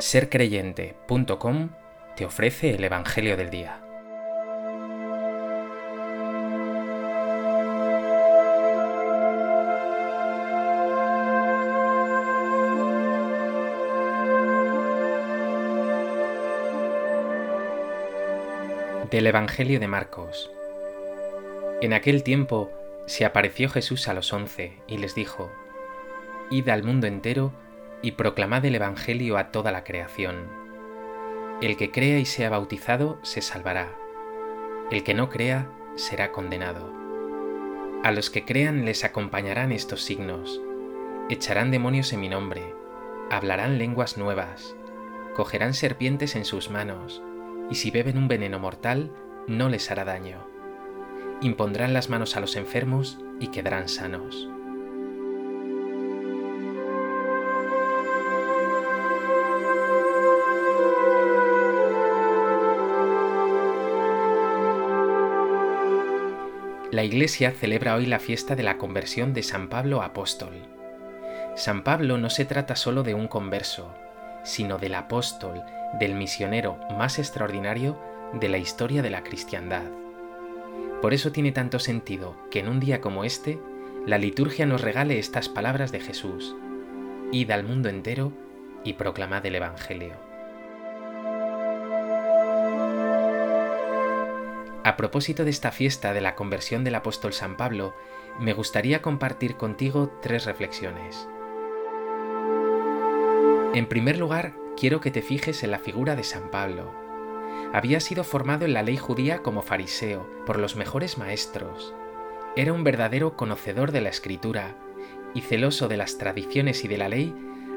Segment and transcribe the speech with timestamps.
[0.00, 1.70] sercreyente.com
[2.16, 3.80] te ofrece el Evangelio del Día.
[19.10, 20.50] Del Evangelio de Marcos.
[21.80, 22.70] En aquel tiempo
[23.06, 25.50] se apareció Jesús a los once y les dijo,
[26.50, 27.52] Id al mundo entero
[28.02, 30.48] y proclamad el Evangelio a toda la creación.
[31.60, 33.96] El que crea y sea bautizado se salvará.
[34.90, 36.92] El que no crea será condenado.
[38.04, 40.60] A los que crean les acompañarán estos signos.
[41.28, 42.74] Echarán demonios en mi nombre,
[43.30, 44.76] hablarán lenguas nuevas,
[45.34, 47.22] cogerán serpientes en sus manos,
[47.70, 49.12] y si beben un veneno mortal,
[49.46, 50.46] no les hará daño.
[51.42, 54.48] Impondrán las manos a los enfermos y quedarán sanos.
[66.90, 70.54] La Iglesia celebra hoy la fiesta de la conversión de San Pablo Apóstol.
[71.54, 73.94] San Pablo no se trata solo de un converso,
[74.42, 75.62] sino del apóstol,
[76.00, 78.00] del misionero más extraordinario
[78.40, 79.84] de la historia de la cristiandad.
[81.02, 83.58] Por eso tiene tanto sentido que en un día como este,
[84.06, 86.56] la liturgia nos regale estas palabras de Jesús.
[87.32, 88.32] Id al mundo entero
[88.82, 90.27] y proclamad el Evangelio.
[94.84, 97.94] A propósito de esta fiesta de la conversión del apóstol San Pablo,
[98.38, 101.28] me gustaría compartir contigo tres reflexiones.
[103.74, 106.94] En primer lugar, quiero que te fijes en la figura de San Pablo.
[107.72, 111.92] Había sido formado en la ley judía como fariseo por los mejores maestros.
[112.54, 114.76] Era un verdadero conocedor de la escritura
[115.34, 117.34] y celoso de las tradiciones y de la ley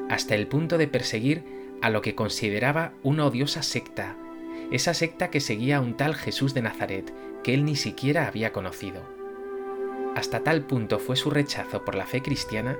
[0.08, 1.44] hasta el punto de perseguir
[1.82, 4.16] a lo que consideraba una odiosa secta
[4.70, 8.52] esa secta que seguía a un tal Jesús de Nazaret que él ni siquiera había
[8.52, 9.02] conocido.
[10.14, 12.78] Hasta tal punto fue su rechazo por la fe cristiana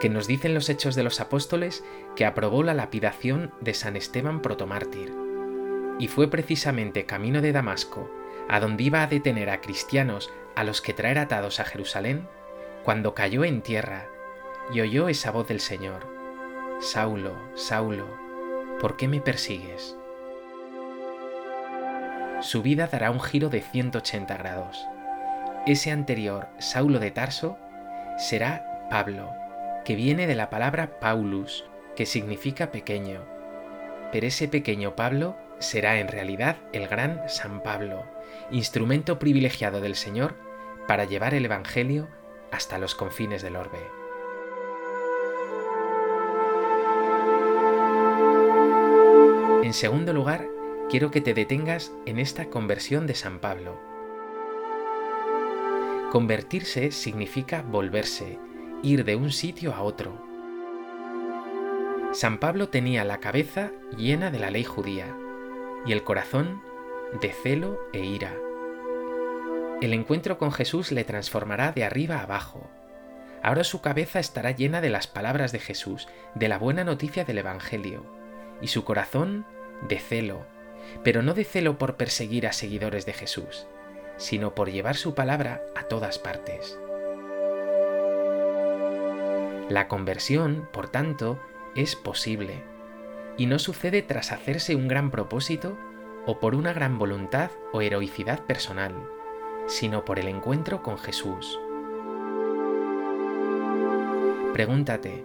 [0.00, 1.84] que nos dicen los hechos de los apóstoles
[2.16, 5.14] que aprobó la lapidación de San Esteban protomártir.
[5.98, 8.10] Y fue precisamente camino de Damasco,
[8.48, 12.26] a donde iba a detener a cristianos a los que traer atados a Jerusalén,
[12.82, 14.08] cuando cayó en tierra
[14.72, 16.06] y oyó esa voz del Señor.
[16.80, 18.06] Saulo, Saulo,
[18.80, 19.99] ¿por qué me persigues?
[22.40, 24.86] Su vida dará un giro de 180 grados.
[25.66, 27.58] Ese anterior Saulo de Tarso
[28.16, 29.32] será Pablo,
[29.84, 31.64] que viene de la palabra Paulus,
[31.96, 33.24] que significa pequeño.
[34.12, 38.04] Pero ese pequeño Pablo será en realidad el gran San Pablo,
[38.50, 40.34] instrumento privilegiado del Señor
[40.88, 42.08] para llevar el Evangelio
[42.50, 43.78] hasta los confines del orbe.
[49.62, 50.48] En segundo lugar,
[50.90, 53.80] quiero que te detengas en esta conversión de San Pablo.
[56.10, 58.40] Convertirse significa volverse,
[58.82, 60.20] ir de un sitio a otro.
[62.12, 65.16] San Pablo tenía la cabeza llena de la ley judía
[65.86, 66.60] y el corazón
[67.22, 68.34] de celo e ira.
[69.80, 72.68] El encuentro con Jesús le transformará de arriba abajo.
[73.44, 77.38] Ahora su cabeza estará llena de las palabras de Jesús, de la buena noticia del
[77.38, 78.04] Evangelio,
[78.60, 79.46] y su corazón
[79.88, 80.46] de celo,
[81.02, 83.66] pero no de celo por perseguir a seguidores de Jesús,
[84.16, 86.78] sino por llevar su palabra a todas partes.
[89.68, 91.38] La conversión, por tanto,
[91.76, 92.62] es posible,
[93.36, 95.78] y no sucede tras hacerse un gran propósito
[96.26, 98.94] o por una gran voluntad o heroicidad personal,
[99.66, 101.58] sino por el encuentro con Jesús.
[104.52, 105.24] Pregúntate,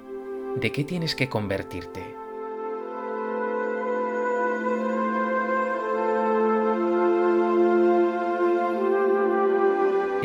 [0.55, 2.14] ¿de qué tienes que convertirte?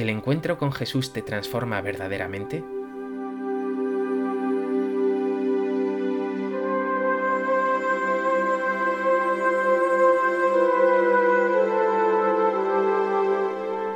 [0.01, 2.65] ¿El encuentro con Jesús te transforma verdaderamente?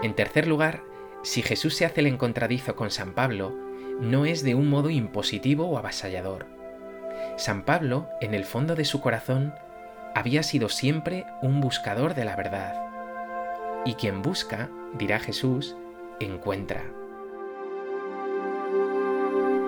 [0.02, 0.82] En tercer lugar,
[1.22, 3.58] si Jesús se hace el encontradizo con San Pablo,
[3.98, 6.44] no es de un modo impositivo o avasallador.
[7.38, 9.54] San Pablo, en el fondo de su corazón,
[10.14, 12.74] había sido siempre un buscador de la verdad.
[13.86, 14.68] Y quien busca,
[14.98, 15.78] dirá Jesús,
[16.20, 16.84] encuentra.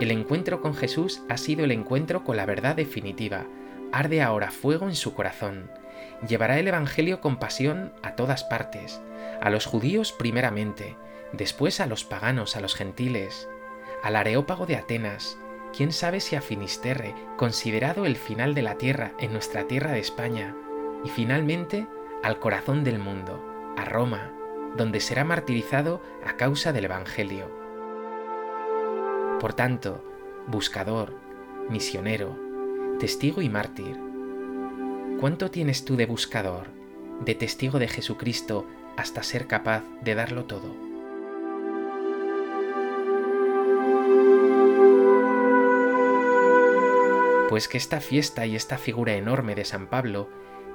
[0.00, 3.46] El encuentro con Jesús ha sido el encuentro con la verdad definitiva.
[3.92, 5.70] Arde ahora fuego en su corazón.
[6.28, 9.00] Llevará el Evangelio con pasión a todas partes,
[9.40, 10.96] a los judíos primeramente,
[11.32, 13.48] después a los paganos, a los gentiles,
[14.02, 15.38] al areópago de Atenas,
[15.74, 20.00] quién sabe si a Finisterre, considerado el final de la tierra en nuestra tierra de
[20.00, 20.54] España,
[21.04, 21.86] y finalmente
[22.22, 23.42] al corazón del mundo,
[23.76, 24.32] a Roma,
[24.76, 27.50] donde será martirizado a causa del Evangelio.
[29.40, 30.04] Por tanto,
[30.46, 31.14] buscador,
[31.68, 32.36] misionero,
[32.98, 33.98] testigo y mártir,
[35.20, 36.68] ¿cuánto tienes tú de buscador,
[37.24, 40.74] de testigo de Jesucristo hasta ser capaz de darlo todo?
[47.48, 50.28] Pues que esta fiesta y esta figura enorme de San Pablo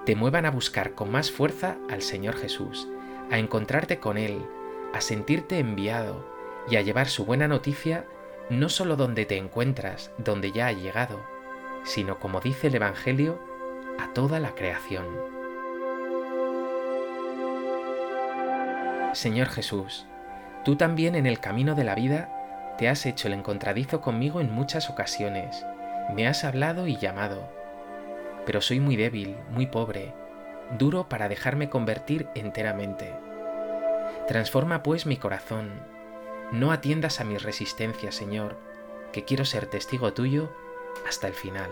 [0.06, 2.88] te muevan a buscar con más fuerza al Señor Jesús,
[3.32, 4.46] a encontrarte con Él,
[4.94, 6.26] a sentirte enviado
[6.70, 8.06] y a llevar su buena noticia
[8.50, 11.22] no solo donde te encuentras, donde ya ha llegado,
[11.84, 13.40] sino como dice el Evangelio,
[13.98, 15.06] a toda la creación.
[19.14, 20.06] Señor Jesús,
[20.64, 24.52] tú también en el camino de la vida te has hecho el encontradizo conmigo en
[24.52, 25.66] muchas ocasiones,
[26.14, 27.50] me has hablado y llamado,
[28.46, 30.14] pero soy muy débil, muy pobre,
[30.78, 33.14] duro para dejarme convertir enteramente.
[34.28, 35.72] Transforma pues mi corazón,
[36.52, 38.58] no atiendas a mis resistencias, Señor,
[39.12, 40.52] que quiero ser testigo tuyo
[41.08, 41.72] hasta el final.